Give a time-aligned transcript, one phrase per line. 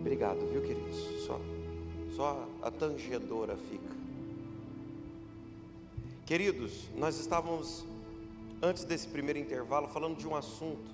[0.00, 0.96] Obrigado, viu, queridos?
[1.26, 1.38] Só,
[2.16, 3.94] só a tangedora fica.
[6.24, 7.84] Queridos, nós estávamos,
[8.62, 10.90] antes desse primeiro intervalo, falando de um assunto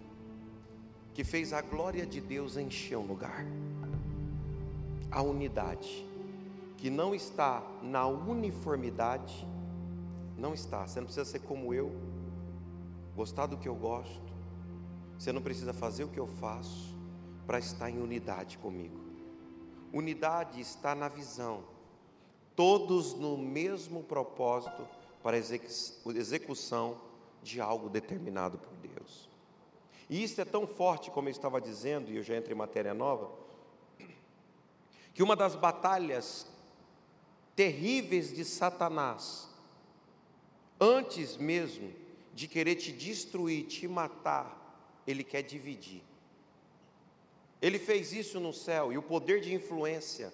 [1.15, 3.47] que fez a glória de Deus encher um lugar
[5.09, 6.05] a unidade,
[6.77, 9.47] que não está na uniformidade,
[10.37, 10.87] não está.
[10.87, 11.95] Você não precisa ser como eu,
[13.15, 14.35] gostar do que eu gosto,
[15.17, 16.96] você não precisa fazer o que eu faço
[17.47, 18.99] para estar em unidade comigo.
[19.93, 21.65] Unidade está na visão,
[22.55, 24.87] todos no mesmo propósito
[25.23, 27.01] para execução
[27.43, 29.29] de algo determinado por Deus.
[30.11, 32.95] E isso é tão forte, como eu estava dizendo, e eu já entro em matéria
[32.95, 33.31] nova,
[35.15, 36.47] que uma das batalhas
[37.55, 39.49] terríveis de Satanás,
[40.79, 41.91] antes mesmo
[42.35, 46.03] de querer te destruir, te matar, ele quer dividir.
[47.61, 50.33] Ele fez isso no céu e o poder de influência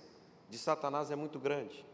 [0.51, 1.85] de Satanás é muito grande.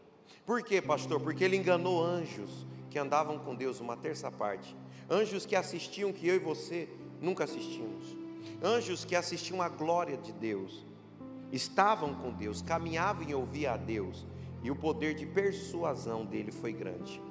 [0.45, 1.19] Por quê, pastor?
[1.19, 4.75] Porque ele enganou anjos que andavam com Deus uma terça parte,
[5.09, 6.89] anjos que assistiam que eu e você
[7.21, 8.17] nunca assistimos,
[8.63, 10.85] anjos que assistiam a glória de Deus,
[11.51, 14.25] estavam com Deus, caminhavam e ouviam a Deus,
[14.63, 17.21] e o poder de persuasão dele foi grande.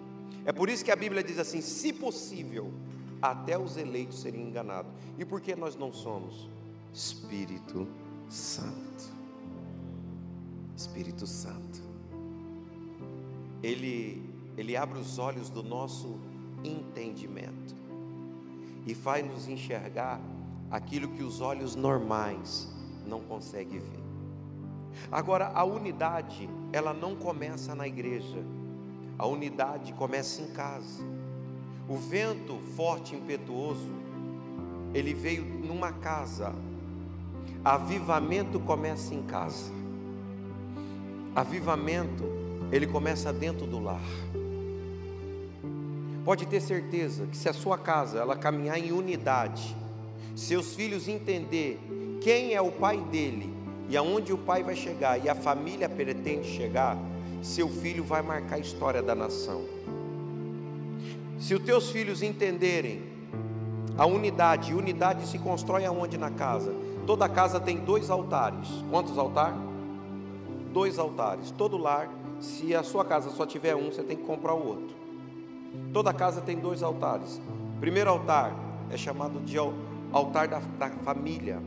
[0.45, 2.73] É por isso que a Bíblia diz assim: se possível,
[3.21, 4.93] até os eleitos serem enganados.
[5.19, 6.49] E por que nós não somos?
[6.93, 7.87] Espírito
[8.29, 9.17] Santo.
[10.77, 11.83] Espírito Santo.
[13.63, 14.23] Ele,
[14.57, 16.19] ele abre os olhos do nosso
[16.65, 17.75] entendimento
[18.87, 20.21] e faz nos enxergar
[20.71, 22.69] aquilo que os olhos normais
[23.07, 23.99] não conseguem ver.
[25.11, 28.45] Agora, a unidade, ela não começa na igreja,
[29.19, 31.03] a unidade começa em casa.
[31.89, 33.91] O vento forte e impetuoso,
[34.95, 36.55] ele veio numa casa.
[37.65, 39.73] Avivamento começa em casa.
[41.35, 42.25] Avivamento,
[42.71, 44.01] ele começa dentro do lar.
[46.25, 49.77] Pode ter certeza que se a sua casa ela caminhar em unidade,
[50.37, 51.81] seus filhos entender
[52.21, 53.53] quem é o pai dele
[53.89, 56.97] e aonde o pai vai chegar e a família pretende chegar,
[57.43, 59.65] seu filho vai marcar a história da nação.
[61.41, 63.03] Se os teus filhos entenderem
[63.97, 66.73] a unidade, unidade se constrói aonde na casa?
[67.09, 68.69] Toda casa tem dois altares.
[68.91, 69.59] Quantos altares?
[70.75, 71.51] Dois altares.
[71.53, 74.95] Todo lar, se a sua casa só tiver um, você tem que comprar o outro.
[75.91, 77.41] Toda casa tem dois altares.
[77.81, 78.53] primeiro altar
[78.91, 79.57] é chamado de
[80.13, 81.63] altar da, da família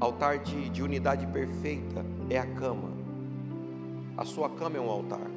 [0.00, 2.88] Altar de, de unidade perfeita é a cama.
[4.16, 5.30] A sua cama é um altar.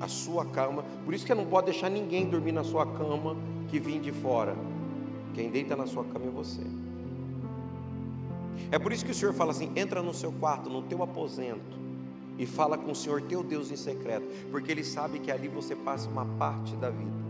[0.00, 3.36] A sua cama, por isso que não pode deixar ninguém dormir na sua cama
[3.68, 4.56] que vem de fora.
[5.34, 6.62] Quem deita na sua cama é você.
[8.70, 11.78] É por isso que o Senhor fala assim: entra no seu quarto, no teu aposento,
[12.38, 15.74] e fala com o Senhor teu Deus em secreto, porque Ele sabe que ali você
[15.74, 17.22] passa uma parte da vida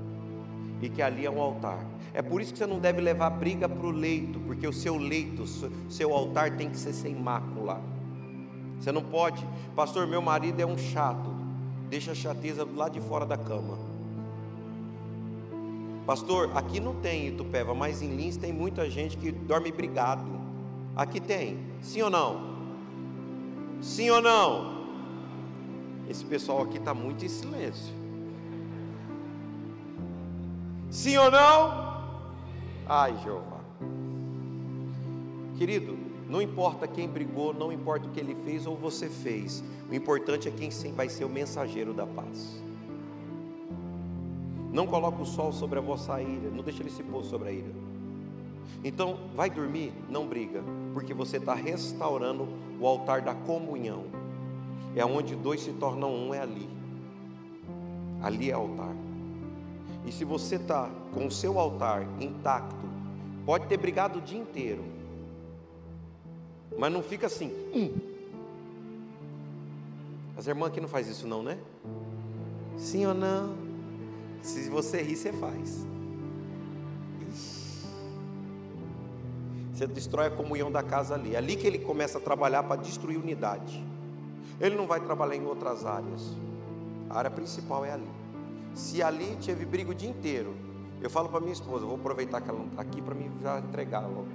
[0.82, 1.86] e que ali é um altar.
[2.12, 4.96] É por isso que você não deve levar briga para o leito, porque o seu
[4.96, 5.44] leito,
[5.88, 7.80] seu altar tem que ser sem mácula.
[8.80, 11.30] Você não pode, pastor, meu marido é um chato,
[11.88, 13.78] deixa a chateza lá de fora da cama.
[16.04, 20.41] Pastor, aqui não tem Itupeva, mas em Lins tem muita gente que dorme brigado.
[20.94, 22.52] Aqui tem, sim ou não?
[23.80, 24.82] Sim ou não?
[26.08, 27.94] Esse pessoal aqui está muito em silêncio.
[30.90, 31.82] Sim ou não?
[32.86, 33.60] Ai, Jeová.
[35.56, 35.96] Querido,
[36.28, 40.48] não importa quem brigou, não importa o que ele fez ou você fez, o importante
[40.48, 42.62] é quem vai ser o mensageiro da paz.
[44.70, 47.52] Não coloque o sol sobre a vossa ira, não deixe ele se pôr sobre a
[47.52, 47.91] ira.
[48.84, 50.62] Então, vai dormir, não briga,
[50.92, 52.48] porque você está restaurando
[52.80, 54.04] o altar da comunhão.
[54.96, 56.68] É onde dois se tornam um, é ali.
[58.20, 58.94] Ali é altar.
[60.04, 62.74] E se você está com o seu altar intacto,
[63.46, 64.82] pode ter brigado o dia inteiro,
[66.78, 67.52] mas não fica assim.
[67.74, 67.92] Hum.
[70.36, 71.58] As irmãs aqui não faz isso não, né?
[72.76, 73.54] Sim ou não?
[74.42, 75.86] Se você rir, você faz.
[79.82, 81.34] Você destrói a comunhão da casa ali.
[81.34, 83.84] É ali que ele começa a trabalhar para destruir unidade.
[84.60, 86.36] Ele não vai trabalhar em outras áreas.
[87.10, 88.08] A área principal é ali.
[88.74, 90.54] Se ali teve briga o dia inteiro,
[91.00, 93.28] eu falo para minha esposa, vou aproveitar que ela não está aqui para me
[93.68, 94.28] entregar logo.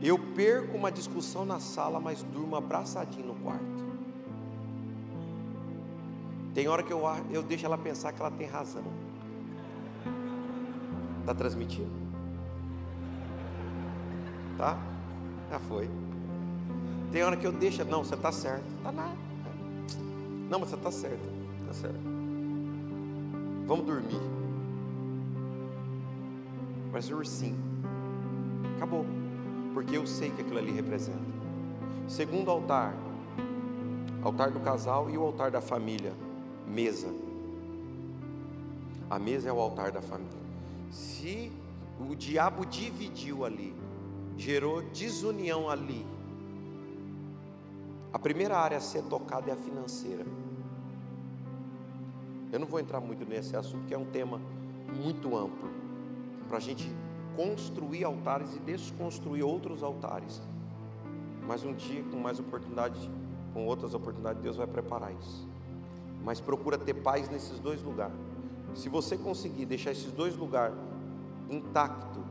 [0.00, 3.84] Eu perco uma discussão na sala, mas durmo abraçadinho no quarto.
[6.54, 8.84] Tem hora que eu, eu deixo ela pensar que ela tem razão.
[11.20, 12.07] Está transmitindo?
[14.58, 14.76] Tá?
[15.50, 15.88] Já foi.
[17.12, 18.66] Tem hora que eu deixo, não, você está certo.
[18.76, 19.16] Está nada.
[20.50, 21.28] Não, mas você está certo.
[21.60, 22.00] Está certo.
[23.66, 24.20] Vamos dormir.
[26.90, 27.56] Parece um ursinho.
[28.76, 29.06] Acabou.
[29.72, 31.18] Porque eu sei que aquilo ali representa.
[32.08, 32.94] Segundo altar,
[34.22, 36.12] altar do casal e o altar da família,
[36.66, 37.08] mesa.
[39.08, 40.38] A mesa é o altar da família.
[40.90, 41.52] Se
[42.00, 43.74] o diabo dividiu ali,
[44.38, 46.06] gerou desunião ali,
[48.12, 50.24] a primeira área a ser tocada é a financeira.
[52.50, 54.40] Eu não vou entrar muito nesse assunto, que é um tema
[54.96, 55.68] muito amplo,
[56.48, 56.90] para a gente
[57.36, 60.40] construir altares e desconstruir outros altares.
[61.46, 63.10] Mas um dia, com mais oportunidade,
[63.52, 65.46] com outras oportunidades, Deus vai preparar isso.
[66.24, 68.16] Mas procura ter paz nesses dois lugares.
[68.74, 70.76] Se você conseguir deixar esses dois lugares
[71.50, 72.27] intacto,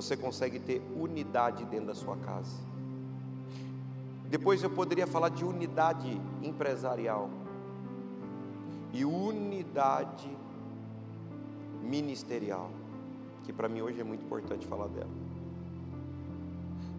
[0.00, 2.56] você consegue ter unidade dentro da sua casa.
[4.28, 7.28] Depois eu poderia falar de unidade empresarial
[8.92, 10.30] e unidade
[11.82, 12.70] ministerial,
[13.44, 15.10] que para mim hoje é muito importante falar dela.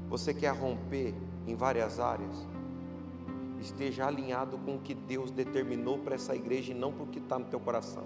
[0.07, 1.15] Você quer romper
[1.47, 2.47] em várias áreas?
[3.59, 7.19] Esteja alinhado com o que Deus determinou para essa igreja e não para o que
[7.19, 8.03] está no teu coração.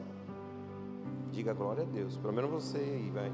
[1.31, 3.31] Diga glória a Deus, pelo menos você aí, vai.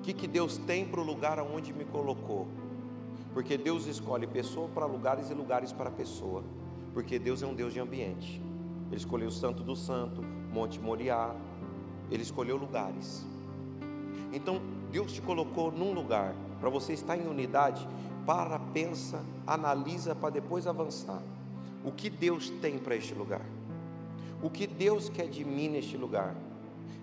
[0.00, 2.48] O que, que Deus tem para o lugar aonde me colocou?
[3.34, 6.42] Porque Deus escolhe pessoa para lugares e lugares para pessoa.
[6.94, 8.40] Porque Deus é um Deus de ambiente.
[8.86, 11.36] Ele escolheu o Santo do Santo, Monte Moriá.
[12.10, 13.26] Ele escolheu lugares.
[14.32, 17.86] Então, Deus te colocou num lugar para você estar em unidade.
[18.24, 21.22] Para, pensa, analisa para depois avançar.
[21.84, 23.44] O que Deus tem para este lugar?
[24.42, 26.34] O que Deus quer de mim neste lugar?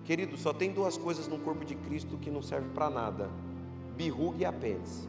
[0.04, 3.30] Querido, só tem duas coisas no corpo de Cristo que não serve para nada:
[3.96, 5.08] birruga e apêndice.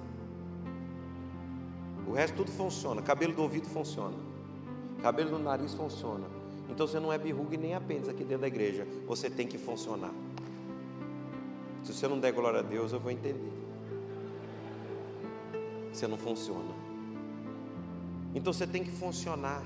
[2.08, 3.02] O resto tudo funciona.
[3.02, 4.18] Cabelo do ouvido funciona.
[5.02, 6.28] Cabelo do nariz funciona.
[6.70, 8.88] Então você não é birruga e nem apêndice aqui dentro da igreja.
[9.08, 10.12] Você tem que funcionar.
[11.84, 13.54] Se você não der glória a Deus, eu vou entender.
[15.92, 16.74] Você não funciona.
[18.36, 19.64] Então você tem que funcionar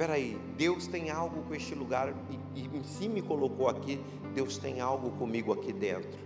[0.00, 2.14] espera aí, Deus tem algo com este lugar
[2.54, 4.00] e, e se me colocou aqui,
[4.34, 6.18] Deus tem algo comigo aqui dentro.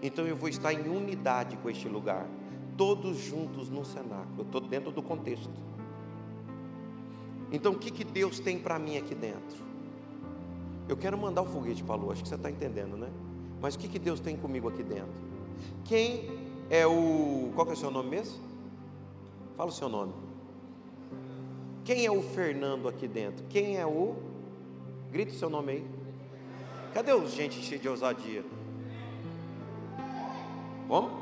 [0.00, 2.28] Então eu vou estar em unidade com este lugar,
[2.76, 5.50] todos juntos no cenáculo, eu estou dentro do contexto.
[7.50, 9.64] Então o que, que Deus tem para mim aqui dentro?
[10.88, 13.10] Eu quero mandar o foguete para a lua, acho que você está entendendo, né?
[13.60, 15.10] Mas o que, que Deus tem comigo aqui dentro?
[15.84, 16.30] Quem
[16.70, 17.50] é o.
[17.52, 18.38] Qual que é o seu nome mesmo?
[19.56, 20.25] Fala o seu nome.
[21.86, 23.44] Quem é o Fernando aqui dentro?
[23.48, 24.16] Quem é o.
[25.12, 25.86] Grita o seu nome aí.
[26.92, 28.44] Cadê os gente cheia de ousadia?
[30.88, 31.12] Vamos?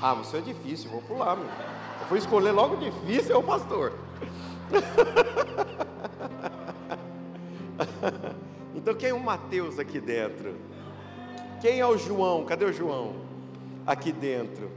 [0.00, 1.46] Ah, você é difícil, vou pular, meu.
[1.46, 3.98] Eu fui escolher logo difícil, é o pastor.
[8.76, 10.54] então quem é o Mateus aqui dentro?
[11.60, 12.44] Quem é o João?
[12.44, 13.16] Cadê o João?
[13.84, 14.70] Aqui dentro.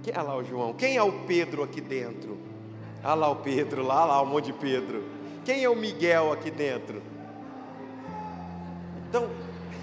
[0.00, 0.72] Quem é lá o João?
[0.74, 2.53] Quem é o Pedro aqui dentro?
[3.04, 5.04] Ah lá o Pedro, lá, lá o monte de Pedro.
[5.44, 7.02] Quem é o Miguel aqui dentro?
[9.06, 9.28] Então,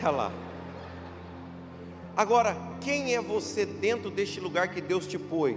[0.01, 0.31] olha lá.
[2.17, 5.55] Agora, quem é você dentro deste lugar que Deus te pôs?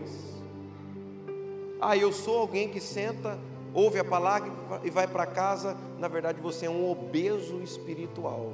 [1.81, 3.39] Ah, eu sou alguém que senta,
[3.73, 4.53] ouve a palavra
[4.85, 5.75] e vai para casa.
[5.99, 8.53] Na verdade, você é um obeso espiritual.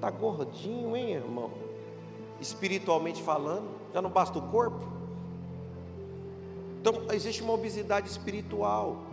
[0.00, 1.50] Tá gordinho, hein, irmão?
[2.40, 4.99] Espiritualmente falando, já não basta o corpo?
[6.80, 9.04] Então, existe uma obesidade espiritual.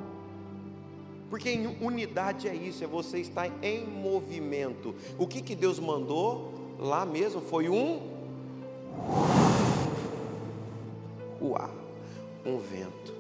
[1.29, 4.95] Porque em unidade é isso, é você estar em movimento.
[5.17, 8.15] O que, que Deus mandou lá mesmo foi um
[11.41, 11.69] uá,
[12.45, 13.13] um vento.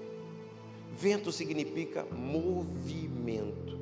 [0.95, 3.77] Vento significa movimento.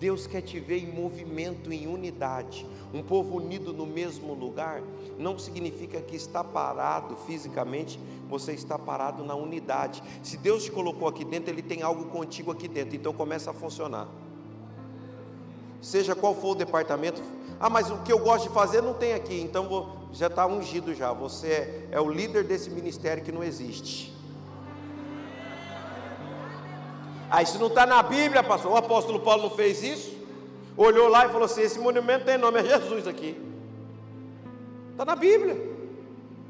[0.00, 2.66] Deus quer te ver em movimento, em unidade.
[2.92, 4.82] Um povo unido no mesmo lugar
[5.18, 10.02] não significa que está parado fisicamente, você está parado na unidade.
[10.22, 13.54] Se Deus te colocou aqui dentro, Ele tem algo contigo aqui dentro, então começa a
[13.54, 14.08] funcionar.
[15.82, 17.22] Seja qual for o departamento,
[17.60, 20.46] ah, mas o que eu gosto de fazer não tem aqui, então vou, já está
[20.46, 21.12] ungido já.
[21.12, 24.18] Você é, é o líder desse ministério que não existe.
[27.30, 30.18] Aí se não está na Bíblia, pastor, o apóstolo Paulo não fez isso?
[30.76, 33.40] Olhou lá e falou assim: esse monumento tem nome, é Jesus aqui.
[34.90, 35.56] Está na Bíblia.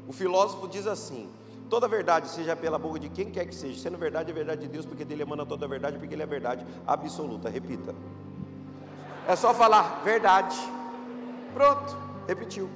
[0.07, 1.29] O filósofo diz assim:
[1.69, 4.67] toda verdade, seja pela boca de quem quer que seja, sendo verdade, é verdade de
[4.67, 7.47] Deus, porque dele emana toda a verdade, porque ele é verdade absoluta.
[7.47, 7.93] Repita.
[9.27, 10.57] É só falar verdade.
[11.53, 11.95] Pronto,
[12.27, 12.69] repetiu.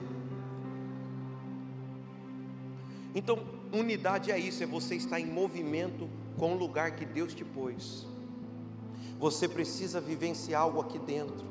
[3.15, 3.39] Então,
[3.73, 8.05] unidade é isso, é você estar em movimento com o lugar que Deus te pôs.
[9.19, 11.45] Você precisa vivenciar algo aqui dentro.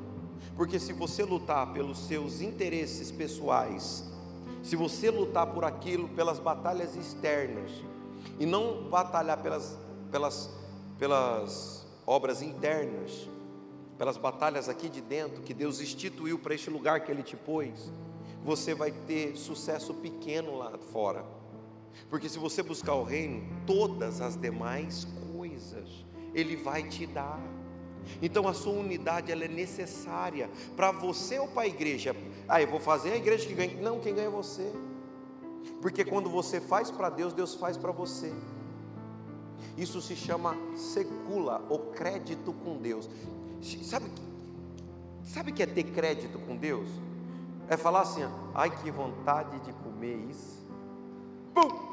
[0.55, 4.03] Porque se você lutar pelos seus interesses pessoais,
[4.63, 7.71] se você lutar por aquilo, pelas batalhas externas,
[8.39, 9.77] e não batalhar pelas,
[10.11, 10.49] pelas,
[10.97, 13.27] pelas obras internas,
[13.97, 17.91] pelas batalhas aqui de dentro, que Deus instituiu para este lugar que Ele te pôs,
[18.43, 21.25] você vai ter sucesso pequeno lá fora.
[22.09, 27.39] Porque se você buscar o reino, todas as demais coisas Ele vai te dar.
[28.21, 32.15] Então a sua unidade ela é necessária para você ou para a igreja.
[32.47, 33.81] Ah, eu vou fazer a igreja que ganha.
[33.81, 34.71] Não, quem ganha é você.
[35.81, 38.31] Porque quando você faz para Deus, Deus faz para você.
[39.77, 43.09] Isso se chama secula ou crédito com Deus.
[43.83, 44.05] Sabe,
[45.23, 46.89] sabe que é ter crédito com Deus?
[47.67, 48.21] É falar assim,
[48.53, 50.63] ai que vontade de comer isso.
[51.53, 51.84] Pum!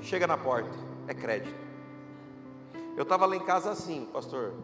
[0.00, 0.70] Chega na porta,
[1.08, 1.66] é crédito.
[2.96, 4.54] Eu estava lá em casa assim, pastor.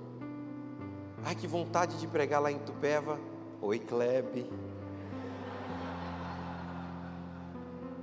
[1.24, 3.18] Ai que vontade de pregar lá em Tupéva.
[3.60, 4.50] Oi, Klebe.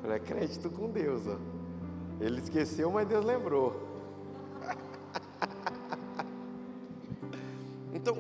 [0.04, 1.38] É crédito com Deus, ó.
[2.20, 3.88] Ele esqueceu, mas Deus lembrou.
[7.92, 8.18] Então,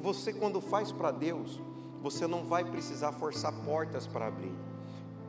[0.00, 1.60] você quando faz para Deus,
[2.00, 4.52] você não vai precisar forçar portas para abrir.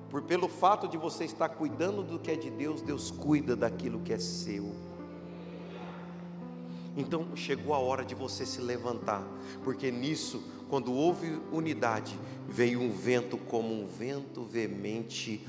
[0.10, 4.00] Por pelo fato de você estar cuidando do que é de Deus, Deus cuida daquilo
[4.00, 4.74] que é seu.
[6.96, 9.24] Então chegou a hora de você se levantar,
[9.64, 15.46] porque nisso, quando houve unidade, veio um vento como um vento veemente.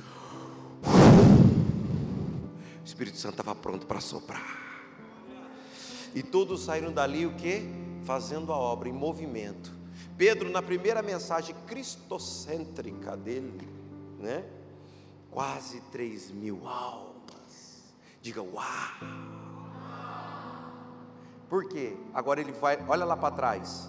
[2.82, 4.68] O Espírito Santo estava pronto para soprar.
[6.14, 7.62] E todos saíram dali o que?
[8.04, 9.72] Fazendo a obra em movimento.
[10.16, 13.68] Pedro, na primeira mensagem cristocêntrica dele,
[14.18, 14.44] né?
[15.30, 17.94] Quase 3 mil almas.
[18.20, 18.64] Diga, uau!
[21.48, 21.96] Por quê?
[22.12, 23.88] Agora ele vai, olha lá para trás.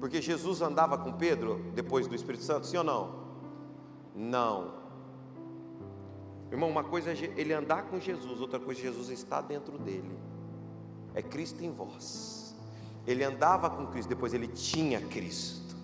[0.00, 3.22] Porque Jesus andava com Pedro depois do Espírito Santo, sim ou não?
[4.14, 4.74] Não.
[6.50, 10.18] Irmão, uma coisa é ele andar com Jesus, outra coisa é Jesus está dentro dele.
[11.14, 12.54] É Cristo em vós.
[13.06, 15.76] Ele andava com Cristo, depois ele tinha Cristo.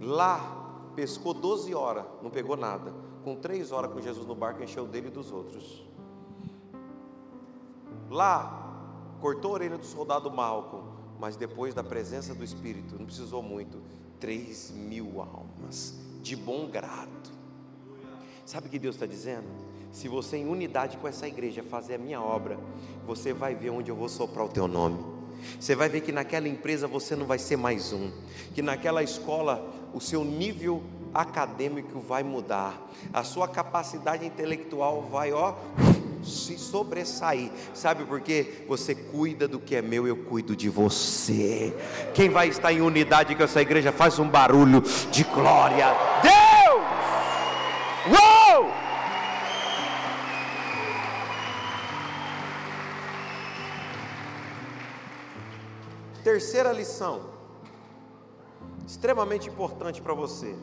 [0.00, 0.67] Lá,
[0.98, 2.92] pescou 12 horas, não pegou nada.
[3.22, 5.86] Com três horas com Jesus no barco, encheu dele e dos outros.
[8.10, 10.84] Lá, cortou a orelha do soldado Malcolm,
[11.20, 13.80] mas depois da presença do Espírito, não precisou muito,
[14.18, 17.30] três mil almas, de bom grado.
[18.44, 19.46] Sabe o que Deus está dizendo?
[19.92, 22.58] Se você em unidade com essa igreja fazer a minha obra,
[23.06, 24.98] você vai ver onde eu vou soprar o teu nome.
[25.60, 28.10] Você vai ver que naquela empresa você não vai ser mais um,
[28.52, 35.54] que naquela escola o seu nível acadêmico vai mudar, a sua capacidade intelectual vai, ó,
[36.22, 37.50] se sobressair.
[37.74, 38.64] Sabe por quê?
[38.68, 41.74] Você cuida do que é meu, eu cuido de você.
[42.14, 45.86] Quem vai estar em unidade com essa igreja faz um barulho de glória.
[46.22, 46.38] Deus!
[48.10, 48.72] Uou!
[56.22, 57.37] Terceira lição,
[58.88, 60.56] extremamente importante para você.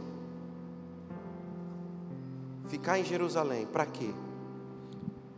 [2.68, 4.14] Ficar em Jerusalém, para quê?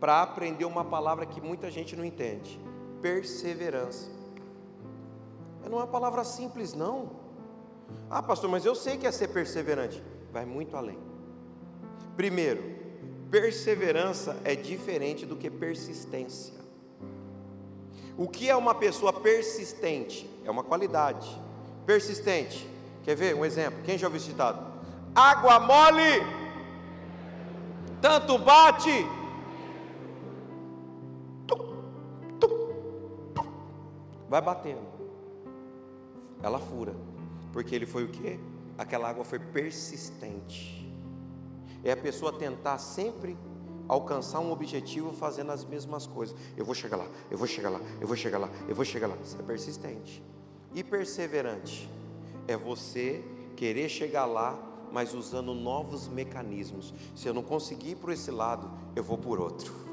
[0.00, 2.60] para aprender uma palavra que muita gente não entende:
[3.00, 4.10] perseverança.
[5.68, 7.10] Não é uma palavra simples, não.
[8.08, 10.02] Ah, pastor, mas eu sei que é ser perseverante.
[10.32, 10.98] Vai muito além.
[12.16, 12.62] Primeiro,
[13.30, 16.54] perseverança é diferente do que persistência.
[18.16, 20.28] O que é uma pessoa persistente?
[20.44, 21.40] É uma qualidade.
[21.86, 22.68] Persistente.
[23.08, 23.80] Quer ver um exemplo?
[23.84, 24.62] Quem já ouviu citado?
[25.14, 26.22] Água mole,
[28.02, 29.06] tanto bate
[34.28, 34.86] vai batendo.
[36.42, 36.94] Ela fura.
[37.50, 38.38] Porque ele foi o quê?
[38.76, 40.94] Aquela água foi persistente.
[41.82, 43.38] É a pessoa tentar sempre
[43.88, 46.36] alcançar um objetivo fazendo as mesmas coisas.
[46.58, 49.06] Eu vou chegar lá, eu vou chegar lá, eu vou chegar lá, eu vou chegar
[49.06, 49.16] lá.
[49.24, 50.22] Isso é persistente.
[50.74, 51.88] E perseverante
[52.48, 53.22] é você
[53.54, 54.58] querer chegar lá,
[54.90, 56.92] mas usando novos mecanismos.
[57.14, 59.88] Se eu não conseguir ir por esse lado, eu vou por outro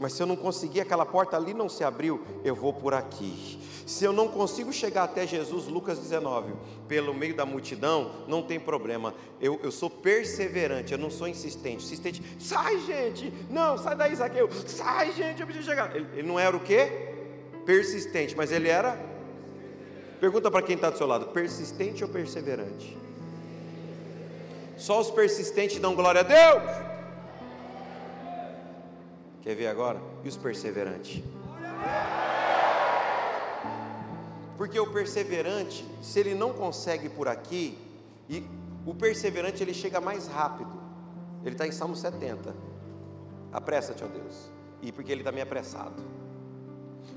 [0.00, 3.60] mas se eu não conseguir, aquela porta ali não se abriu, eu vou por aqui.
[3.86, 6.54] Se eu não consigo chegar até Jesus, Lucas 19,
[6.88, 9.14] pelo meio da multidão, não tem problema.
[9.38, 11.84] Eu, eu sou perseverante, eu não sou insistente.
[11.84, 15.94] Insistente, sai gente, não, sai daí, Zaqueu, sai gente, eu preciso chegar.
[15.94, 17.12] Ele, ele não era o quê?
[17.66, 19.09] Persistente, mas ele era.
[20.20, 22.96] Pergunta para quem está do seu lado: persistente ou perseverante?
[24.76, 26.62] Só os persistentes dão glória a Deus.
[29.42, 29.98] Quer ver agora?
[30.22, 31.22] E os perseverantes?
[34.58, 37.78] Porque o perseverante, se ele não consegue por aqui,
[38.28, 38.46] e
[38.84, 40.70] o perseverante ele chega mais rápido.
[41.42, 42.54] Ele está em Salmo 70.
[43.52, 44.50] Apressa-te, ó Deus.
[44.82, 46.02] E porque ele está meio apressado.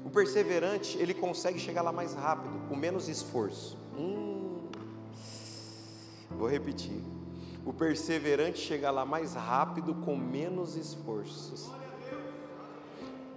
[0.06, 3.78] O perseverante, ele consegue chegar lá mais rápido, com menos esforço.
[3.98, 4.68] Hum,
[6.32, 7.02] vou repetir.
[7.66, 11.72] O perseverante chega lá mais rápido, com menos esforços.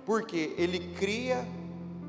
[0.05, 1.47] Porque ele cria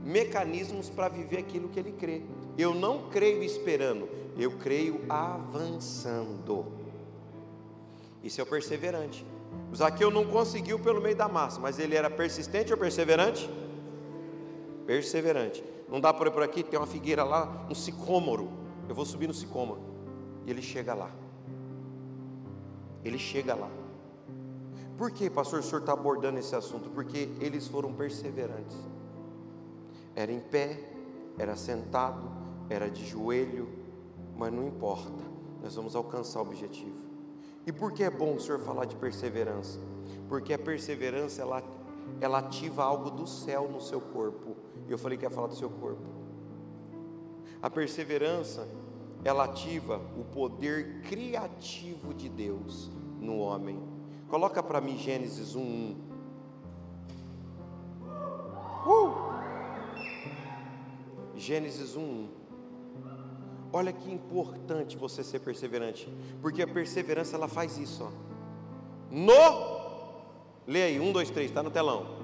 [0.03, 2.23] mecanismos para viver aquilo que ele crê.
[2.57, 6.65] Eu não creio esperando, eu creio avançando.
[8.23, 9.23] Isso é o perseverante.
[9.75, 13.47] Zaqueu não conseguiu pelo meio da massa, mas ele era persistente ou perseverante?
[14.87, 15.63] Perseverante.
[15.87, 18.49] Não dá por por aqui, tem uma figueira lá, um sicômoro.
[18.89, 19.81] Eu vou subir no sicômoro.
[20.47, 21.11] E ele chega lá.
[23.05, 23.69] Ele chega lá.
[24.97, 26.89] Por que, pastor, o senhor está abordando esse assunto?
[26.89, 28.75] Porque eles foram perseverantes
[30.17, 30.79] era em pé,
[31.37, 32.27] era sentado,
[32.71, 33.69] era de joelho,
[34.35, 35.23] mas não importa,
[35.61, 37.05] nós vamos alcançar o objetivo.
[37.67, 39.77] E por que é bom o Senhor falar de perseverança?
[40.27, 41.61] Porque a perseverança ela,
[42.19, 44.55] ela ativa algo do céu no seu corpo.
[44.89, 46.03] Eu falei que ia falar do seu corpo.
[47.61, 48.67] A perseverança
[49.23, 52.89] ela ativa o poder criativo de Deus
[53.19, 53.81] no homem.
[54.29, 55.95] Coloca para mim Gênesis 1:1.
[58.85, 59.27] Uh!
[61.35, 62.29] Gênesis 1.
[63.73, 66.07] Olha que importante você ser perseverante,
[66.41, 68.11] porque a perseverança ela faz isso, ó.
[69.11, 69.77] No
[70.67, 72.16] Lê aí, 1, 2, 3, está no telão.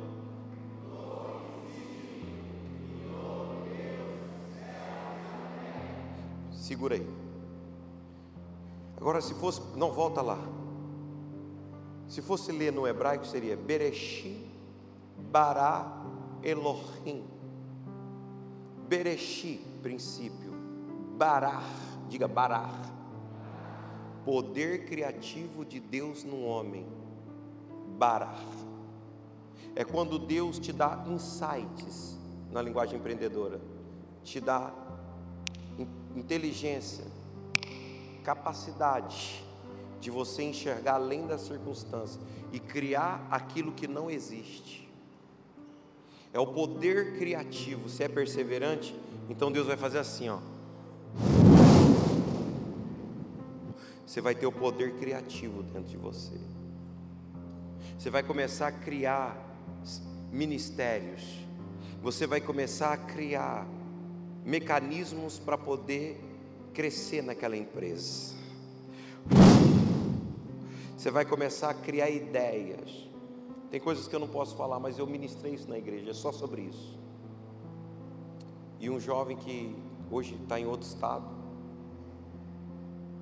[6.63, 7.05] Segura aí.
[8.96, 10.39] Agora, se fosse, não volta lá.
[12.08, 14.50] Se fosse ler no hebraico, seria Bereshi
[15.29, 15.86] Bara
[16.41, 17.26] Elohim.
[18.88, 20.54] Bereshi, princípio.
[21.17, 21.69] Barar,
[22.08, 22.80] diga barar.
[24.23, 26.88] Poder criativo de Deus no homem.
[27.97, 28.41] Barar.
[29.76, 32.17] É quando Deus te dá insights
[32.49, 33.60] na linguagem empreendedora,
[34.23, 34.71] te dá
[36.15, 37.06] inteligência,
[38.23, 39.43] capacidade
[39.99, 42.19] de você enxergar além das circunstâncias
[42.52, 44.84] e criar aquilo que não existe
[46.34, 47.88] é o poder criativo.
[47.88, 48.99] Se é perseverante,
[49.30, 50.39] então Deus vai fazer assim, ó.
[54.06, 56.38] Você vai ter o poder criativo dentro de você.
[57.97, 59.38] Você vai começar a criar
[60.32, 61.23] ministérios.
[62.02, 63.67] Você vai começar a criar
[64.45, 66.19] mecanismos para poder
[66.73, 68.36] crescer naquela empresa.
[70.97, 73.10] Você vai começar a criar ideias.
[73.69, 76.32] Tem coisas que eu não posso falar, mas eu ministrei isso na igreja, é só
[76.32, 76.97] sobre isso.
[78.79, 79.75] E um jovem que
[80.12, 81.25] hoje está em outro estado.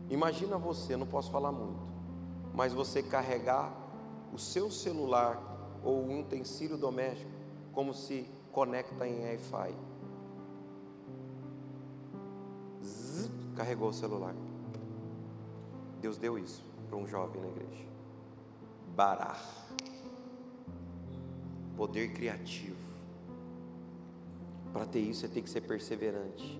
[0.09, 1.79] Imagina você, não posso falar muito,
[2.53, 3.73] mas você carregar
[4.33, 5.41] o seu celular
[5.83, 7.31] ou um utensílio doméstico
[7.71, 9.73] como se conecta em Wi-Fi.
[13.61, 14.35] Carregou o celular.
[16.01, 17.85] Deus deu isso para um jovem na igreja.
[18.95, 19.39] Barar
[21.77, 22.81] poder criativo.
[24.73, 26.59] Para ter isso, você tem que ser perseverante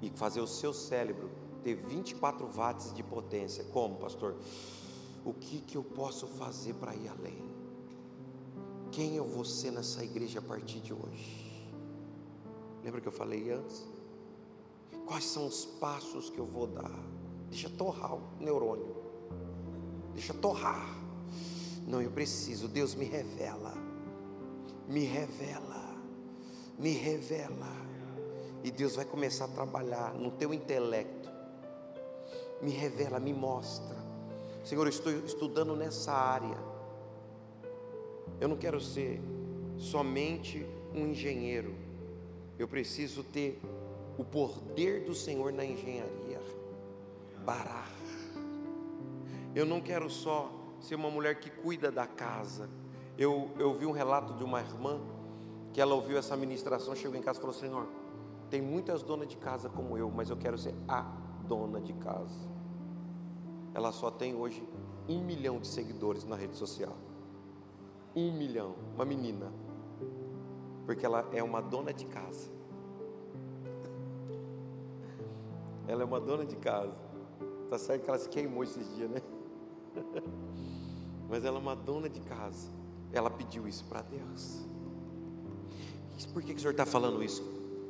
[0.00, 1.28] e fazer o seu cérebro
[1.64, 3.64] ter 24 watts de potência.
[3.72, 4.36] Como, pastor?
[5.24, 7.42] O que, que eu posso fazer para ir além?
[8.92, 11.66] Quem eu vou ser nessa igreja a partir de hoje?
[12.84, 13.91] Lembra que eu falei antes?
[15.12, 16.98] Quais são os passos que eu vou dar?
[17.50, 18.96] Deixa torrar o neurônio.
[20.14, 20.98] Deixa torrar.
[21.86, 23.92] Não, eu preciso, Deus me revela
[24.92, 25.96] me revela,
[26.78, 27.72] me revela.
[28.64, 31.30] E Deus vai começar a trabalhar no teu intelecto.
[32.60, 33.96] Me revela, me mostra.
[34.62, 36.56] Senhor, eu estou estudando nessa área.
[38.40, 39.20] Eu não quero ser
[39.78, 41.74] somente um engenheiro.
[42.58, 43.60] Eu preciso ter
[44.18, 46.40] o poder do Senhor na engenharia.
[47.44, 47.90] Barar.
[49.54, 52.68] Eu não quero só ser uma mulher que cuida da casa
[53.18, 54.98] eu, eu vi um relato de uma irmã
[55.72, 57.86] que ela ouviu essa ministração, chegou em casa e falou: Senhor,
[58.50, 61.02] tem muitas donas de casa como eu, mas eu quero ser a
[61.46, 62.50] dona de casa.
[63.74, 64.66] Ela só tem hoje
[65.08, 66.96] um milhão de seguidores na rede social.
[68.14, 69.52] Um milhão, uma menina.
[70.84, 72.50] Porque ela é uma dona de casa.
[75.86, 76.94] Ela é uma dona de casa.
[77.68, 79.20] Tá certo que ela se queimou esses dias, né?
[81.28, 82.68] Mas ela é uma dona de casa
[83.12, 84.66] Ela pediu isso para Deus.
[86.32, 87.42] Por que, que o Senhor está falando isso?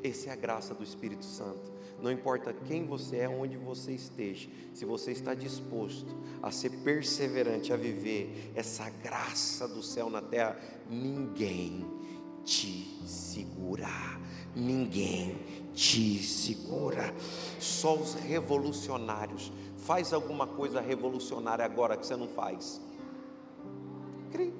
[0.02, 1.72] Essa é a graça do Espírito Santo.
[2.00, 7.72] Não importa quem você é, onde você esteja, se você está disposto a ser perseverante,
[7.72, 10.58] a viver essa graça do céu na terra,
[10.90, 11.86] ninguém
[12.44, 13.88] te segura.
[14.54, 15.36] Ninguém
[15.74, 17.14] te segura.
[17.58, 19.52] Só os revolucionários.
[19.78, 22.80] Faz alguma coisa revolucionária agora que você não faz.
[24.30, 24.54] Crie.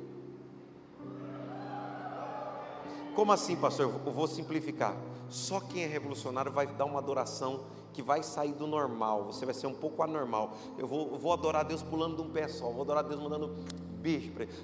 [3.14, 3.92] Como assim, pastor?
[4.05, 4.97] Eu vou simplificar.
[5.29, 9.25] Só quem é revolucionário vai dar uma adoração que vai sair do normal.
[9.25, 10.53] Você vai ser um pouco anormal.
[10.79, 12.71] Eu vou, eu vou adorar Deus pulando de um pé só.
[12.71, 13.55] vou adorar Deus mandando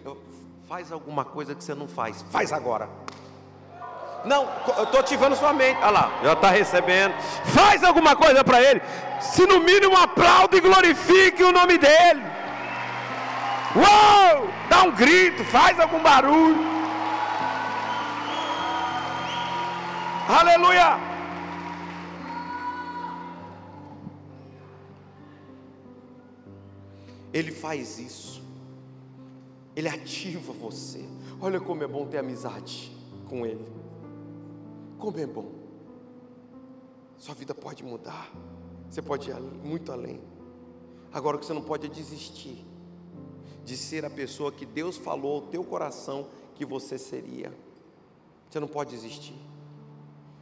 [0.05, 0.21] Eu,
[0.69, 2.25] faz alguma coisa que você não faz.
[2.31, 2.89] Faz agora.
[4.25, 5.79] Não, eu estou ativando sua mente.
[5.79, 7.15] Olha lá, já está recebendo.
[7.47, 8.83] Faz alguma coisa para ele.
[9.21, 12.23] Se no mínimo aplaude e glorifique o nome dele.
[13.77, 14.49] Uou!
[14.69, 16.79] Dá um grito, faz algum barulho.
[20.29, 20.99] Aleluia!
[27.33, 28.38] Ele faz isso,
[29.79, 31.05] ele ativa você.
[31.41, 32.93] Olha como é bom ter amizade
[33.29, 33.65] com Ele,
[34.99, 35.53] como é bom.
[37.17, 38.29] Sua vida pode mudar,
[38.91, 40.21] você pode ir muito além.
[41.13, 42.67] Agora o que você não pode é desistir
[43.65, 47.53] de ser a pessoa que Deus falou ao teu coração que você seria.
[48.51, 49.39] Você não pode desistir.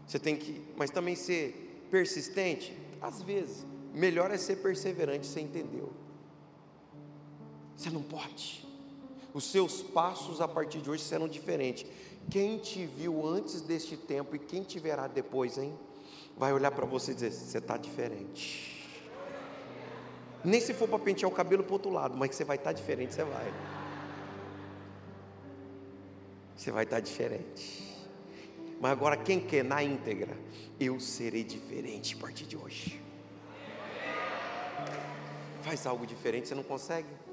[0.07, 3.67] Você tem que, mas também ser persistente, às vezes.
[3.93, 5.93] Melhor é ser perseverante, você entendeu?
[7.77, 8.66] Você não pode.
[9.37, 11.85] Os seus passos a partir de hoje serão diferentes.
[12.31, 15.79] Quem te viu antes deste tempo e quem te verá depois, hein?
[16.39, 18.99] Vai olhar para você e dizer: você está diferente.
[20.43, 22.57] Nem se for para pentear o cabelo para o outro lado, mas que você vai
[22.57, 23.53] estar tá diferente, você vai.
[26.57, 27.95] Você vai estar tá diferente.
[28.81, 30.35] Mas agora, quem quer na íntegra,
[30.81, 33.03] eu serei diferente a partir de hoje.
[35.61, 37.26] Faz algo diferente, você não consegue?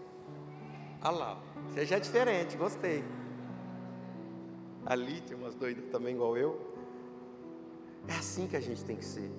[1.05, 1.37] Ah lá,
[1.73, 3.03] seja diferente, gostei.
[4.85, 6.57] Ali tem umas doidas também igual eu.
[8.07, 9.29] É assim que a gente tem que ser.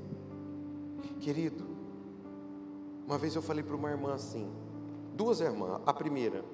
[1.20, 1.64] Querido,
[3.06, 4.46] uma vez eu falei para uma irmã assim,
[5.14, 6.44] duas irmãs, a primeira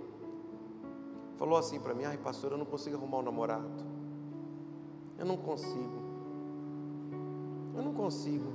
[1.37, 3.69] falou assim para mim: "Ai, pastor, eu não consigo arrumar um namorado".
[5.19, 6.01] Eu não consigo.
[7.75, 8.53] Eu não consigo.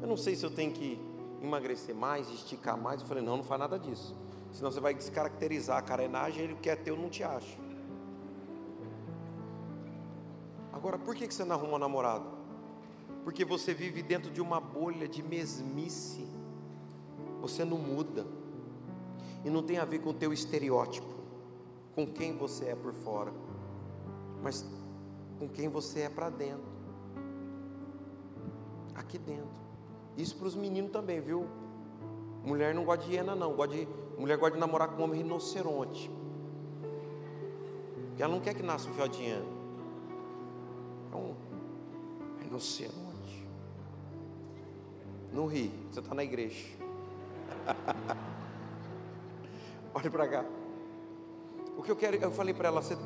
[0.00, 1.00] Eu não sei se eu tenho que
[1.42, 3.00] emagrecer mais, esticar mais.
[3.02, 4.16] Eu falei, não, não faz nada disso.
[4.54, 7.58] Senão você vai descaracterizar a carenagem, ele quer ter, eu não te acho.
[10.72, 12.26] Agora, por que você não arruma um namorado?
[13.24, 16.24] Porque você vive dentro de uma bolha de mesmice.
[17.40, 18.24] Você não muda.
[19.44, 21.14] E não tem a ver com o teu estereótipo,
[21.94, 23.32] com quem você é por fora.
[24.40, 24.64] Mas
[25.38, 26.72] com quem você é para dentro.
[28.94, 29.64] Aqui dentro.
[30.16, 31.44] Isso para os meninos também, viu?
[32.44, 33.52] Mulher não gosta de hiena, não.
[33.54, 33.88] Gosta de,
[34.20, 36.10] mulher gosta de namorar com homem rinoceronte.
[38.08, 39.44] Porque ela não quer que nasça um hiena.
[41.12, 41.34] É um
[42.40, 43.48] rinoceronte.
[45.32, 46.64] Não ri, você está na igreja.
[49.94, 50.44] Olha para cá.
[51.76, 52.96] O que eu quero, eu falei para ela, você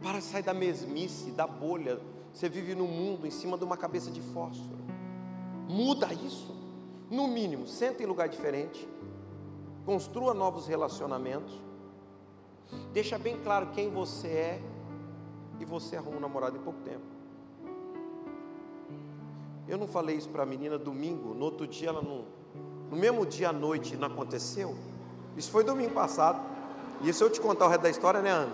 [0.00, 2.00] para sair da mesmice, da bolha.
[2.32, 4.84] Você vive no mundo em cima de uma cabeça de fósforo.
[5.68, 6.54] Muda isso.
[7.10, 8.88] No mínimo, senta em lugar diferente.
[9.84, 11.60] Construa novos relacionamentos.
[12.92, 14.62] Deixa bem claro quem você é.
[15.60, 17.04] E você arruma um namorado em pouco tempo.
[19.68, 21.34] Eu não falei isso para a menina domingo.
[21.34, 22.24] No outro dia ela não.
[22.90, 24.76] No mesmo dia à noite não aconteceu.
[25.36, 26.40] Isso foi domingo passado.
[27.02, 28.52] E se eu te contar o resto da história, né, Ana?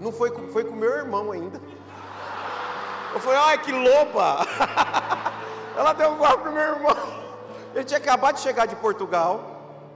[0.00, 1.60] Não foi, foi com meu irmão ainda.
[3.12, 4.38] Eu falei, ai que loba!
[5.76, 6.96] Ela deu um guarda pro meu irmão.
[7.74, 9.53] Ele tinha acabado de chegar de Portugal,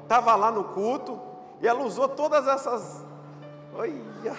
[0.09, 1.21] estava lá no culto,
[1.61, 3.05] e ela usou todas essas.
[3.75, 4.37] Olha!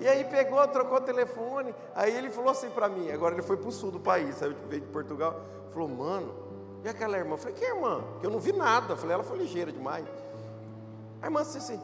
[0.00, 1.74] E aí pegou, trocou o telefone.
[1.94, 4.54] Aí ele falou assim para mim, agora ele foi para o sul do país, veio
[4.54, 5.40] de Portugal.
[5.70, 6.34] Falou, mano,
[6.84, 7.34] e aquela irmã?
[7.34, 8.02] Eu falei, que irmã?
[8.20, 8.92] Que eu não vi nada.
[8.92, 10.06] Eu falei, ela foi ligeira demais.
[11.22, 11.80] A irmã disse assim,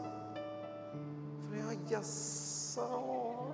[1.91, 3.51] judiação.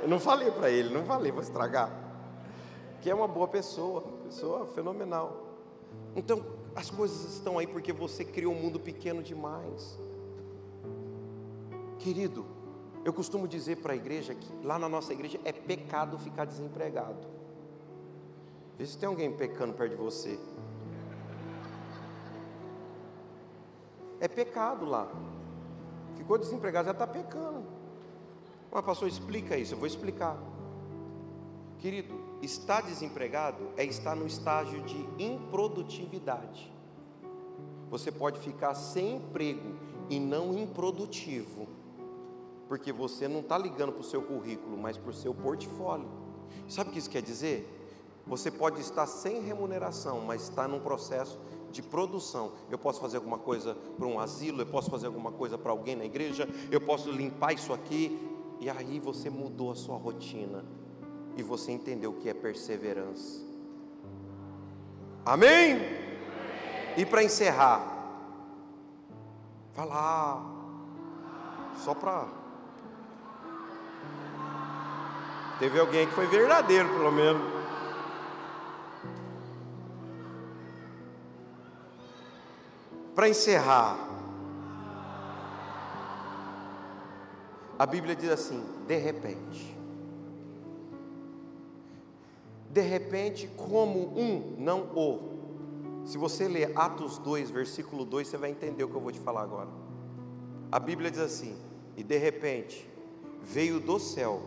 [0.00, 1.90] Eu não falei para ele, não falei, vou estragar.
[3.00, 5.36] Que é uma boa pessoa, pessoa fenomenal.
[6.14, 9.98] Então, as coisas estão aí porque você criou um mundo pequeno demais.
[11.98, 12.44] Querido,
[13.04, 17.26] eu costumo dizer para a igreja que lá na nossa igreja é pecado ficar desempregado.
[18.78, 20.38] Vê se tem alguém pecando perto de você.
[24.20, 25.10] É pecado lá
[26.22, 27.64] Ficou desempregado, já está pecando.
[28.70, 30.38] Mas pastor, explica isso, eu vou explicar.
[31.82, 36.72] Querido, estar desempregado é estar no estágio de improdutividade.
[37.90, 39.74] Você pode ficar sem emprego
[40.08, 41.66] e não improdutivo,
[42.68, 46.08] porque você não está ligando para o seu currículo, mas para o seu portfólio.
[46.68, 47.68] Sabe o que isso quer dizer?
[48.28, 51.36] Você pode estar sem remuneração, mas está num processo
[51.72, 52.52] de produção.
[52.70, 55.96] Eu posso fazer alguma coisa para um asilo, eu posso fazer alguma coisa para alguém
[55.96, 58.30] na igreja, eu posso limpar isso aqui.
[58.60, 60.64] E aí você mudou a sua rotina
[61.36, 63.40] e você entendeu o que é perseverança.
[65.24, 65.76] Amém?
[65.76, 66.02] Amém.
[66.96, 67.80] E para encerrar,
[69.74, 70.44] falar
[71.76, 72.42] só para
[75.62, 77.40] Teve alguém que foi verdadeiro, pelo menos.
[83.14, 83.96] Para encerrar,
[87.78, 89.81] a Bíblia diz assim: de repente.
[92.72, 96.06] De repente, como um, não o.
[96.06, 99.20] Se você ler Atos 2, versículo 2, você vai entender o que eu vou te
[99.20, 99.68] falar agora.
[100.70, 101.54] A Bíblia diz assim:
[101.96, 102.88] e de repente
[103.42, 104.42] veio do céu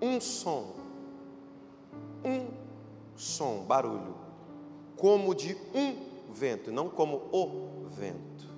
[0.00, 0.76] um som,
[2.24, 2.46] um
[3.16, 4.14] som, barulho,
[4.96, 8.48] como de um vento, não como o vento.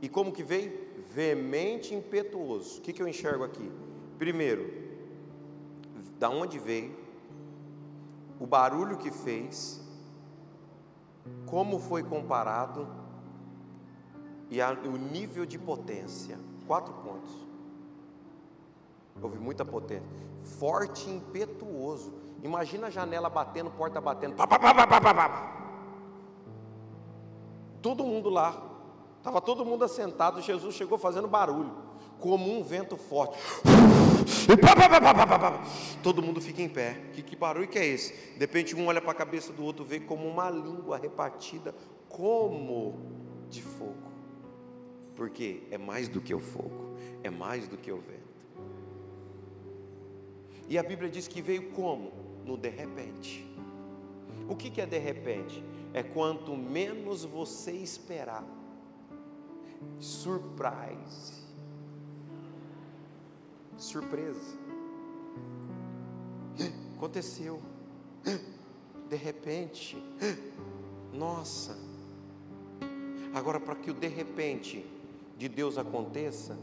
[0.00, 0.72] E como que veio?
[1.14, 2.78] Veemente, impetuoso.
[2.78, 3.70] O que, que eu enxergo aqui?
[4.18, 4.81] Primeiro,
[6.22, 6.96] da onde veio,
[8.38, 9.82] o barulho que fez,
[11.46, 12.86] como foi comparado
[14.48, 16.38] e a, o nível de potência.
[16.64, 17.32] Quatro pontos.
[19.20, 20.08] Houve muita potência.
[20.60, 22.14] Forte e impetuoso.
[22.40, 24.36] Imagina a janela batendo, porta batendo.
[24.36, 25.56] Pá, pá, pá.
[27.82, 28.62] Todo mundo lá.
[29.18, 30.40] Estava todo mundo assentado.
[30.40, 31.74] Jesus chegou fazendo barulho,
[32.22, 33.38] como um vento forte.
[36.02, 37.02] Todo mundo fica em pé.
[37.12, 38.12] Que, que barulho que é esse?
[38.12, 41.74] De repente um olha para a cabeça do outro, vê como uma língua repartida,
[42.08, 42.98] como
[43.50, 44.12] de fogo.
[45.14, 48.22] Porque é mais do que o fogo, é mais do que o vento.
[50.68, 52.12] E a Bíblia diz que veio como?
[52.46, 53.46] No de repente.
[54.48, 55.62] O que, que é de repente?
[55.94, 58.44] é quanto menos você esperar.
[59.98, 61.41] Surprise.
[63.82, 64.56] Surpresa.
[66.96, 67.60] Aconteceu.
[69.08, 70.00] De repente.
[71.12, 71.76] Nossa.
[73.34, 74.86] Agora, para que o de repente
[75.36, 76.56] de Deus aconteça,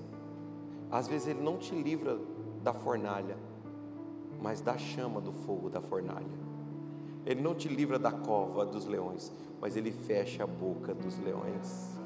[0.90, 2.18] às vezes Ele não te livra
[2.64, 3.38] da fornalha,
[4.42, 6.40] mas da chama do fogo da fornalha.
[7.26, 9.30] Ele não te livra da cova dos leões,
[9.60, 11.99] mas ele fecha a boca dos leões.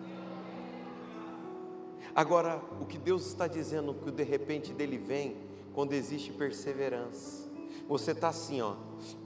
[2.15, 5.36] Agora, o que Deus está dizendo que de repente dele vem
[5.73, 7.49] quando existe perseverança.
[7.88, 8.76] Você está assim, ó.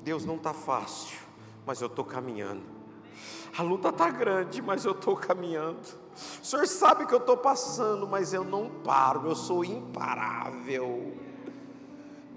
[0.04, 1.18] Deus não está fácil,
[1.66, 2.64] mas eu estou caminhando.
[3.58, 5.80] A luta está grande, mas eu estou caminhando.
[6.42, 11.14] O Senhor sabe que eu estou passando, mas eu não paro, eu sou imparável.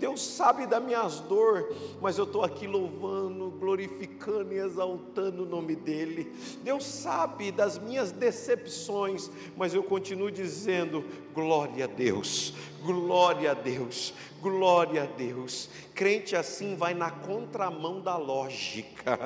[0.00, 1.66] Deus sabe das minhas dores,
[2.00, 6.32] mas eu estou aqui louvando, glorificando e exaltando o nome dEle.
[6.62, 14.14] Deus sabe das minhas decepções, mas eu continuo dizendo: glória a Deus, glória a Deus,
[14.40, 15.68] glória a Deus.
[15.94, 19.18] Crente assim vai na contramão da lógica.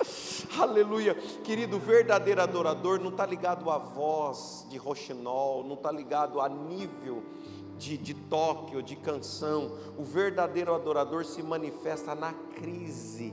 [0.58, 6.48] Aleluia, querido, verdadeiro adorador não está ligado à voz de roxinol, não está ligado a
[6.50, 7.22] nível
[7.78, 9.72] de, de toque ou de canção.
[9.96, 13.32] O verdadeiro adorador se manifesta na crise.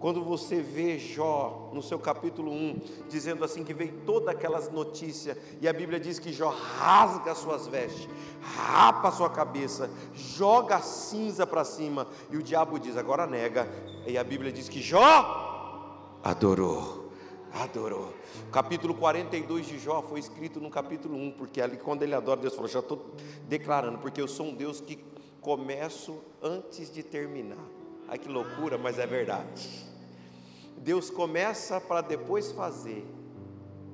[0.00, 2.80] Quando você vê Jó no seu capítulo 1,
[3.10, 7.66] dizendo assim que veio todas aquelas notícias, e a Bíblia diz que Jó rasga suas
[7.66, 8.08] vestes,
[8.40, 13.68] rapa sua cabeça, joga a cinza para cima, e o diabo diz: agora nega,
[14.06, 16.99] e a Bíblia diz que Jó adorou,
[17.52, 18.14] adorou.
[18.52, 22.54] Capítulo 42 de Jó foi escrito no capítulo 1, porque ali quando ele adora Deus,
[22.54, 23.14] falou: já estou
[23.48, 24.98] declarando, porque eu sou um Deus que
[25.40, 27.64] começo antes de terminar.
[28.08, 29.86] Ai que loucura, mas é verdade.
[30.76, 33.06] Deus começa para depois fazer.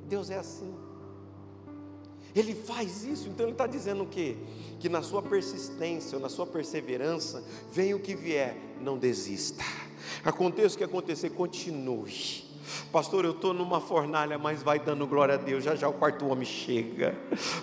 [0.07, 0.75] Deus é assim.
[2.35, 4.37] Ele faz isso, então ele está dizendo o quê?
[4.79, 7.43] Que na sua persistência, na sua perseverança,
[7.73, 9.65] venha o que vier, não desista.
[10.23, 12.46] Aconteça o que acontecer, continue
[12.93, 15.65] Pastor, eu estou numa fornalha, mas vai dando glória a Deus.
[15.65, 17.17] Já já o quarto homem chega.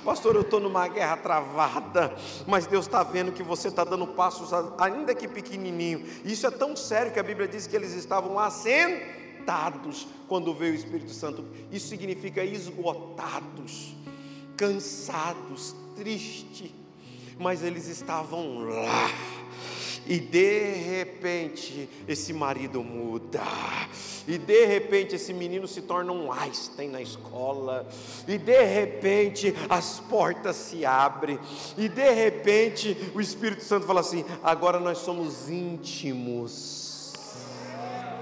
[0.03, 2.15] Pastor, eu estou numa guerra travada,
[2.47, 6.05] mas Deus está vendo que você está dando passos, ainda que pequenininho.
[6.23, 10.53] Isso é tão sério que a Bíblia diz que eles estavam lá sentados arrebentados quando
[10.53, 11.45] veio o Espírito Santo.
[11.71, 13.95] Isso significa esgotados,
[14.55, 16.71] cansados, tristes.
[17.37, 19.09] Mas eles estavam lá
[20.05, 23.41] e de repente esse marido muda.
[24.27, 27.87] E de repente esse menino se torna um Einstein na escola.
[28.27, 31.39] E de repente as portas se abrem.
[31.77, 37.13] E de repente o Espírito Santo fala assim: agora nós somos íntimos.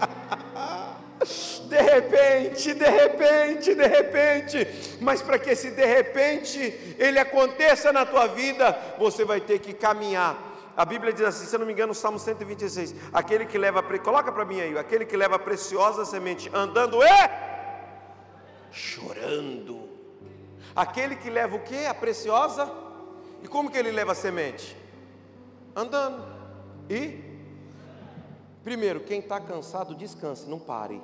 [1.70, 4.68] de repente, de repente, de repente,
[5.00, 6.60] mas para que esse de repente
[6.98, 10.51] ele aconteça na tua vida, você vai ter que caminhar
[10.82, 13.84] a Bíblia diz assim, se eu não me engano, no Salmo 126, aquele que leva,
[14.00, 17.30] coloca para mim aí, aquele que leva a preciosa semente andando e
[18.72, 19.88] chorando.
[20.76, 21.86] Aquele que leva o que?
[21.86, 22.68] A preciosa?
[23.44, 24.76] E como que ele leva a semente?
[25.76, 26.26] Andando.
[26.90, 27.20] E
[28.64, 31.00] primeiro, quem está cansado, descanse, não pare.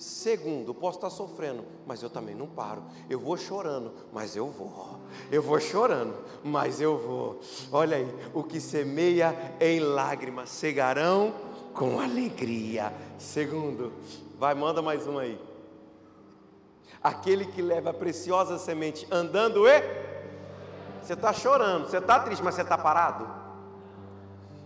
[0.00, 2.82] Segundo, posso estar sofrendo, mas eu também não paro.
[3.10, 4.98] Eu vou chorando, mas eu vou.
[5.30, 7.38] Eu vou chorando, mas eu vou.
[7.70, 11.34] Olha aí, o que semeia em lágrimas, cegarão
[11.74, 12.90] com alegria.
[13.18, 13.92] Segundo,
[14.38, 15.38] vai, manda mais um aí.
[17.02, 19.82] Aquele que leva a preciosa semente andando e.
[21.02, 23.28] Você está chorando, você está triste, mas você está parado?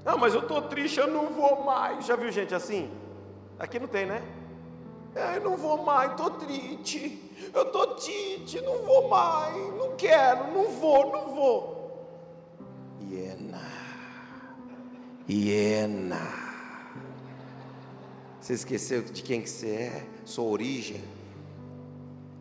[0.04, 2.06] Não, mas eu estou triste, eu não vou mais.
[2.06, 2.88] Já viu gente assim?
[3.58, 4.22] Aqui não tem, né?
[5.14, 7.20] Eu não vou mais, estou triste.
[7.52, 9.56] Eu estou triste, não vou mais.
[9.74, 12.08] Não quero, não vou, não vou.
[13.00, 13.62] Hiena.
[15.28, 16.44] Hiena.
[18.40, 20.06] Você esqueceu de quem que você é?
[20.24, 21.02] Sua origem?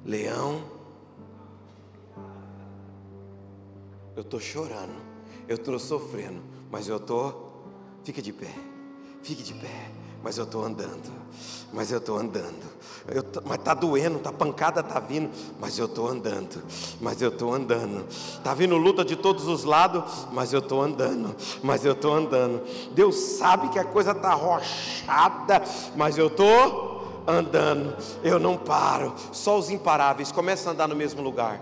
[0.03, 0.63] Leão.
[4.15, 5.01] Eu estou chorando.
[5.47, 6.41] Eu estou sofrendo.
[6.71, 7.63] Mas eu estou.
[8.03, 8.53] Fica de pé.
[9.21, 11.11] Fique de pé mas eu estou andando,
[11.73, 12.63] mas eu estou andando,
[13.07, 16.63] eu tô, mas está doendo, tá pancada está vindo, mas eu estou andando,
[17.01, 21.35] mas eu estou andando, está vindo luta de todos os lados, mas eu estou andando,
[21.61, 22.63] mas eu estou andando.
[22.93, 25.61] Deus sabe que a coisa está rochada,
[25.95, 29.13] mas eu estou andando, eu não paro.
[29.33, 31.59] Só os imparáveis começam a andar no mesmo lugar.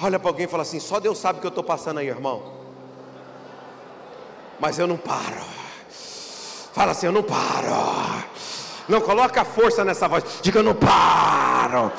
[0.00, 2.42] Olha para alguém e fala assim: só Deus sabe que eu estou passando aí, irmão.
[4.58, 5.55] Mas eu não paro.
[6.76, 8.22] Fala assim: Eu não paro.
[8.86, 10.22] Não coloca força nessa voz.
[10.42, 11.90] Diga: Eu não paro.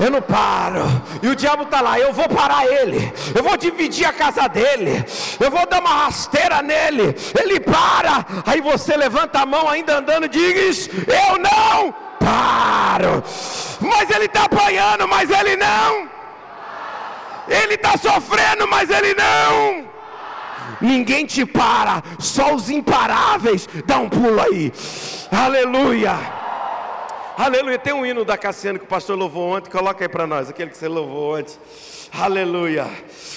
[0.00, 0.80] Eu não paro.
[1.22, 1.98] E o diabo está lá.
[1.98, 3.12] Eu vou parar ele.
[3.34, 5.04] Eu vou dividir a casa dele.
[5.38, 7.14] Eu vou dar uma rasteira nele.
[7.38, 8.24] Ele para.
[8.46, 13.22] Aí você levanta a mão ainda andando e diz: Eu não paro.
[13.78, 16.08] Mas ele está apanhando, mas ele não.
[17.46, 19.95] Ele está sofrendo, mas ele não
[20.80, 23.68] ninguém te para, só os imparáveis.
[23.84, 24.72] Dá um pulo aí,
[25.30, 26.16] aleluia.
[27.38, 27.78] Aleluia.
[27.78, 29.70] Tem um hino da Cassiano que o pastor louvou ontem.
[29.70, 31.54] Coloca aí para nós, aquele que você louvou ontem.
[32.18, 32.86] Aleluia.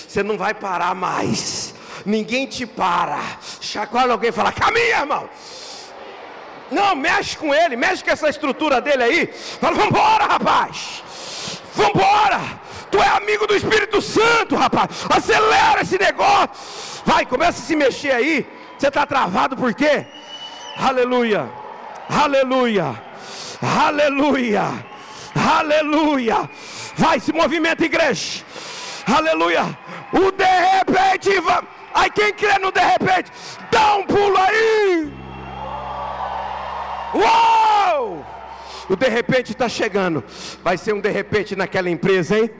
[0.07, 1.75] Você não vai parar mais.
[2.05, 3.19] Ninguém te para.
[3.59, 5.29] Chacoalha alguém e fala: caminha, irmão.
[6.71, 9.27] Não, mexe com ele, mexe com essa estrutura dele aí.
[9.27, 11.03] Fala, vambora, rapaz.
[11.75, 12.39] Vambora.
[12.89, 14.89] Tu é amigo do Espírito Santo, rapaz.
[15.09, 16.49] Acelera esse negócio.
[17.09, 18.45] Vai, começa a se mexer aí.
[18.77, 20.05] Você está travado por quê?
[20.77, 21.49] Aleluia,
[22.07, 23.01] aleluia,
[23.59, 24.65] aleluia,
[25.35, 26.47] aleluia.
[26.95, 28.43] Vai, se movimenta, igreja.
[29.07, 29.75] Aleluia.
[30.13, 31.63] O de repente, vai.
[31.95, 33.31] Aí quem crê no de repente,
[33.71, 35.11] dá um pulo aí.
[37.15, 38.23] Uou!
[38.87, 40.23] O de repente está chegando.
[40.63, 42.51] Vai ser um de repente naquela empresa, hein?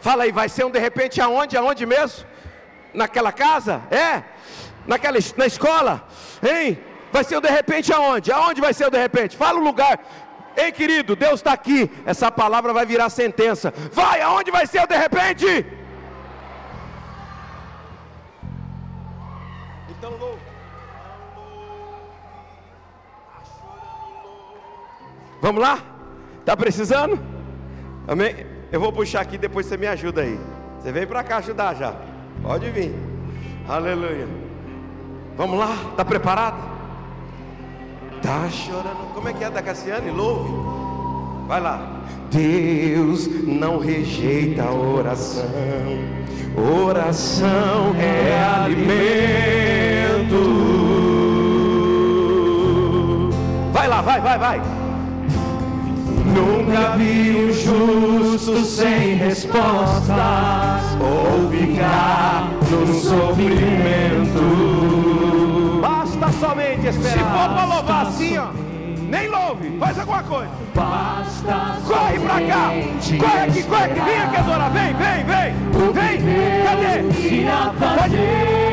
[0.00, 1.56] Fala aí, vai ser um de repente aonde?
[1.56, 2.33] Aonde mesmo?
[2.94, 3.82] Naquela casa?
[3.90, 4.22] É?
[4.86, 6.06] Naquela, na escola?
[6.42, 6.78] Hein?
[7.12, 8.32] Vai ser o de repente aonde?
[8.32, 9.36] Aonde vai ser o de repente?
[9.36, 10.00] Fala o lugar.
[10.56, 11.90] Ei, querido, Deus está aqui.
[12.06, 13.72] Essa palavra vai virar sentença.
[13.92, 15.66] Vai, aonde vai ser o de repente?
[19.88, 20.38] Então,
[25.40, 25.78] Vamos lá?
[26.44, 27.18] Tá precisando?
[28.08, 28.46] Amém?
[28.72, 30.38] Eu vou puxar aqui, depois você me ajuda aí.
[30.80, 31.94] Você vem para cá ajudar já.
[32.44, 32.94] Pode vir.
[33.66, 34.28] Aleluia.
[35.34, 35.74] Vamos lá?
[35.90, 36.58] Está preparado?
[38.22, 39.14] Tá chorando.
[39.14, 40.10] Como é que é da Cassiane?
[40.10, 40.50] Louve.
[41.48, 42.02] Vai lá.
[42.30, 45.42] Deus não rejeita oração.
[46.54, 50.34] Oração é alimento.
[53.72, 54.62] Vai lá, vai, vai, vai.
[56.26, 64.42] Nunca vi um justo sem resposta ou ficar no sofrimento.
[65.80, 67.12] Basta somente esperar.
[67.12, 68.46] Se for para louvar assim, ó.
[69.08, 70.50] Nem louve, faz alguma coisa.
[71.86, 72.72] Corre pra cá.
[73.18, 74.00] Corre aqui, corre aqui.
[74.00, 74.70] Vem aqui, Dora.
[74.70, 75.54] Vem, vem, vem.
[75.92, 76.18] Vem.
[76.64, 77.02] Cadê?
[77.78, 78.16] Pode,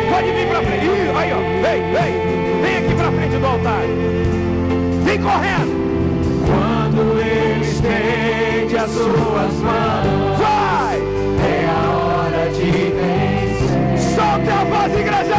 [0.09, 0.88] pode vir pra frente.
[1.15, 1.36] Aí, ó.
[1.61, 2.11] Vem, vem.
[2.61, 3.84] Vem aqui pra frente do altar.
[5.03, 5.73] Vem correndo.
[6.47, 10.20] Quando ele estende as suas mãos,
[14.32, 15.30] Solta a voz, igreja.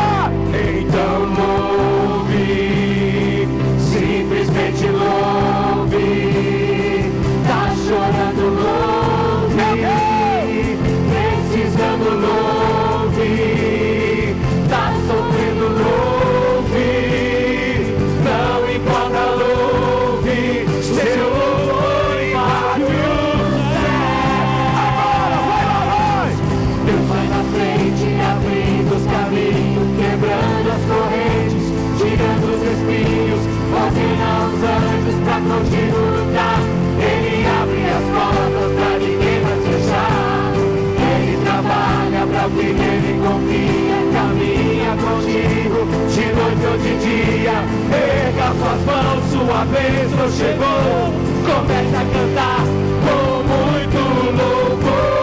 [48.72, 51.12] Suas mãos, sua bênção chegou.
[51.44, 52.64] Comece a cantar
[53.04, 53.98] com muito
[54.36, 55.21] louvor.